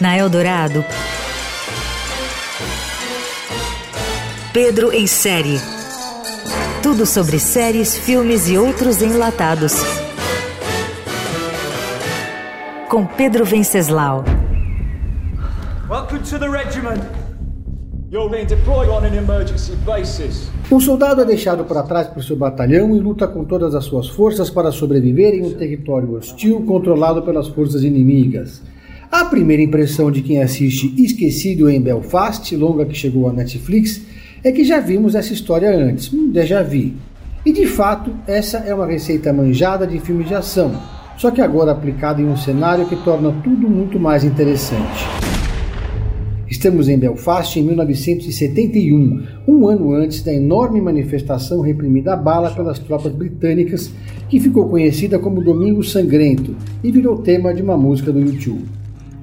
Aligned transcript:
Na 0.00 0.16
Eldorado, 0.16 0.84
Pedro 4.52 4.92
em 4.92 5.06
série. 5.06 5.60
Tudo 6.82 7.04
sobre 7.04 7.38
séries, 7.38 7.96
filmes 7.96 8.48
e 8.48 8.56
outros 8.56 9.02
enlatados. 9.02 9.74
Com 12.88 13.04
Pedro 13.06 13.44
Venceslau. 13.44 14.24
Welcome 15.88 16.20
to 16.30 16.38
the 16.38 16.48
regiment. 16.48 17.02
Um 20.70 20.78
soldado 20.78 21.22
é 21.22 21.24
deixado 21.24 21.64
para 21.64 21.82
trás 21.82 22.06
por 22.06 22.22
seu 22.22 22.36
batalhão 22.36 22.94
e 22.94 23.00
luta 23.00 23.26
com 23.26 23.44
todas 23.44 23.74
as 23.74 23.84
suas 23.84 24.06
forças 24.06 24.48
para 24.48 24.70
sobreviver 24.70 25.34
em 25.34 25.42
um 25.42 25.54
território 25.54 26.14
hostil 26.14 26.62
controlado 26.64 27.22
pelas 27.22 27.48
forças 27.48 27.82
inimigas. 27.82 28.62
A 29.10 29.24
primeira 29.24 29.60
impressão 29.60 30.08
de 30.08 30.22
quem 30.22 30.40
assiste 30.40 30.94
Esquecido 30.96 31.68
em 31.68 31.80
Belfast, 31.80 32.54
longa 32.54 32.86
que 32.86 32.94
chegou 32.94 33.28
à 33.28 33.32
Netflix, 33.32 34.00
é 34.44 34.52
que 34.52 34.62
já 34.62 34.78
vimos 34.78 35.16
essa 35.16 35.32
história 35.32 35.76
antes, 35.76 36.12
um 36.14 36.30
déjà 36.30 36.62
vu. 36.62 36.92
E 37.44 37.52
de 37.52 37.66
fato, 37.66 38.12
essa 38.28 38.58
é 38.58 38.72
uma 38.72 38.86
receita 38.86 39.32
manjada 39.32 39.84
de 39.84 39.98
filme 39.98 40.22
de 40.22 40.32
ação, 40.32 40.80
só 41.18 41.32
que 41.32 41.40
agora 41.40 41.72
aplicada 41.72 42.22
em 42.22 42.26
um 42.26 42.36
cenário 42.36 42.86
que 42.86 42.94
torna 43.02 43.34
tudo 43.42 43.68
muito 43.68 43.98
mais 43.98 44.22
interessante. 44.22 45.04
Estamos 46.48 46.88
em 46.88 46.96
Belfast 46.96 47.58
em 47.58 47.62
1971, 47.64 49.26
um 49.48 49.66
ano 49.66 49.92
antes 49.92 50.22
da 50.22 50.32
enorme 50.32 50.80
manifestação 50.80 51.60
reprimida 51.60 52.12
a 52.12 52.16
bala 52.16 52.52
pelas 52.52 52.78
tropas 52.78 53.12
britânicas, 53.12 53.90
que 54.28 54.38
ficou 54.38 54.68
conhecida 54.68 55.18
como 55.18 55.42
Domingo 55.42 55.82
Sangrento 55.82 56.54
e 56.84 56.92
virou 56.92 57.18
tema 57.18 57.52
de 57.52 57.62
uma 57.62 57.76
música 57.76 58.12
do 58.12 58.20
YouTube. 58.20 58.64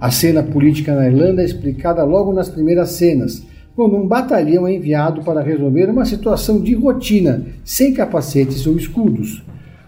A 0.01 0.11
cena 0.11 0.43
política 0.43 0.93
na 0.93 1.07
Irlanda 1.07 1.41
é 1.41 1.45
explicada 1.45 2.03
logo 2.03 2.33
nas 2.33 2.49
primeiras 2.49 2.89
cenas, 2.89 3.41
quando 3.73 3.95
um 3.95 4.05
batalhão 4.05 4.67
é 4.67 4.73
enviado 4.75 5.23
para 5.23 5.41
resolver 5.41 5.89
uma 5.89 6.03
situação 6.03 6.59
de 6.59 6.73
rotina, 6.75 7.45
sem 7.63 7.93
capacetes 7.93 8.67
ou 8.67 8.75
escudos. 8.75 9.41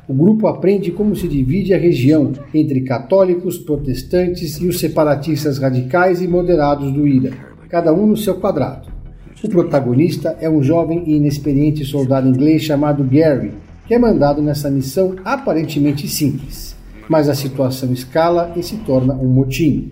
O 0.08 0.14
grupo 0.14 0.48
aprende 0.48 0.92
como 0.92 1.16
se 1.16 1.28
divide 1.28 1.74
a 1.74 1.80
região 1.80 2.32
entre 2.54 2.82
católicos, 2.82 3.58
protestantes 3.58 4.58
e 4.58 4.68
os 4.68 4.80
separatistas 4.80 5.58
radicais 5.58 6.22
e 6.22 6.28
moderados 6.28 6.92
do 6.92 7.08
IRA, 7.08 7.32
cada 7.70 7.92
um 7.92 8.06
no 8.06 8.16
seu 8.16 8.36
quadrado. 8.36 8.88
O 9.44 9.50
protagonista 9.50 10.38
é 10.40 10.48
um 10.50 10.62
jovem 10.62 11.04
e 11.08 11.16
inexperiente 11.16 11.84
soldado 11.84 12.28
inglês 12.28 12.62
chamado 12.62 13.04
Gary, 13.04 13.54
que 13.88 13.96
é 13.96 14.00
mandado 14.00 14.44
nessa 14.44 14.70
missão 14.70 15.16
aparentemente 15.26 16.08
simples. 16.08 16.76
Mas 17.10 17.28
a 17.28 17.34
situação 17.34 17.92
escala 17.92 18.54
e 18.56 18.62
se 18.62 18.78
torna 18.78 19.14
um 19.16 19.28
motim. 19.28 19.92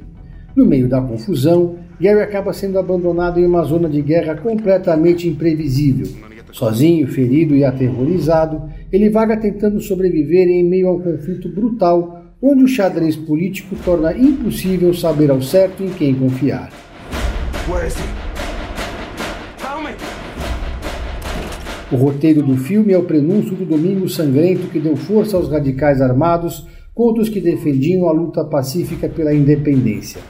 No 0.55 0.65
meio 0.65 0.87
da 0.87 1.01
confusão, 1.01 1.75
Gary 1.99 2.21
acaba 2.21 2.53
sendo 2.53 2.77
abandonado 2.77 3.39
em 3.39 3.45
uma 3.45 3.63
zona 3.63 3.89
de 3.89 4.01
guerra 4.01 4.35
completamente 4.35 5.27
imprevisível. 5.27 6.07
Sozinho, 6.51 7.07
ferido 7.07 7.55
e 7.55 7.65
aterrorizado, 7.65 8.61
ele 8.93 9.09
vaga 9.09 9.35
tentando 9.35 9.81
sobreviver 9.81 10.47
em 10.47 10.63
meio 10.63 10.87
a 10.87 10.91
um 10.91 10.99
conflito 10.99 11.49
brutal, 11.49 12.25
onde 12.39 12.63
o 12.63 12.67
xadrez 12.67 13.15
político 13.15 13.75
torna 13.83 14.15
impossível 14.15 14.93
saber 14.93 15.31
ao 15.31 15.41
certo 15.41 15.83
em 15.83 15.89
quem 15.89 16.13
confiar. 16.13 16.69
O 21.91 21.95
roteiro 21.95 22.43
do 22.43 22.55
filme 22.55 22.93
é 22.93 22.97
o 22.97 23.03
prenúncio 23.03 23.55
do 23.55 23.65
Domingo 23.65 24.07
Sangrento 24.07 24.67
que 24.67 24.79
deu 24.79 24.95
força 24.95 25.37
aos 25.37 25.49
radicais 25.49 25.99
armados 25.99 26.67
contra 26.93 27.23
os 27.23 27.29
que 27.29 27.41
defendiam 27.41 28.07
a 28.07 28.11
luta 28.11 28.43
pacífica 28.43 29.09
pela 29.09 29.33
independência. 29.33 30.21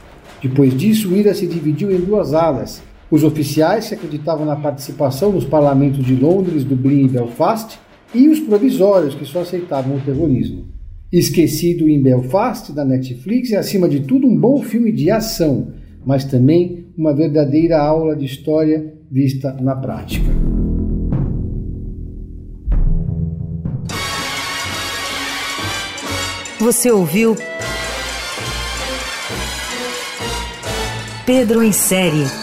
Depois 0.42 0.74
disso, 0.78 1.14
IRA 1.14 1.34
se 1.34 1.48
dividiu 1.48 1.92
em 1.92 2.00
duas 2.00 2.34
alas. 2.34 2.82
Os 3.12 3.26
oficiais 3.26 3.90
que 3.90 3.96
acreditavam 3.96 4.46
na 4.46 4.56
participação 4.56 5.34
nos 5.34 5.44
parlamentos 5.44 6.06
de 6.06 6.16
Londres, 6.16 6.64
Dublin 6.64 7.06
e 7.06 7.10
Belfast, 7.10 7.78
e 8.14 8.30
os 8.30 8.40
provisórios 8.40 9.16
que 9.16 9.26
só 9.26 9.42
aceitavam 9.42 9.98
o 9.98 10.02
terrorismo. 10.02 10.66
Esquecido 11.12 11.88
em 11.88 12.02
Belfast, 12.02 12.72
da 12.72 12.84
Netflix, 12.84 13.52
é 13.52 13.58
acima 13.58 13.88
de 13.88 14.02
tudo 14.02 14.28
um 14.28 14.36
bom 14.36 14.62
filme 14.62 14.92
de 14.92 15.12
ação, 15.12 15.74
mas 16.06 16.26
também 16.26 16.88
uma 16.98 17.14
verdadeira 17.14 17.80
aula 17.80 18.16
de 18.16 18.26
história 18.26 18.94
vista 19.12 19.54
na 19.54 19.76
prática. 19.76 20.26
Você 26.60 26.90
ouviu 26.90 27.36
Pedro 31.26 31.62
em 31.62 31.72
Série. 31.72 32.43